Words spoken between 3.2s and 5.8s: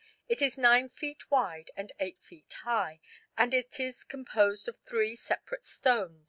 and it is composed of three separate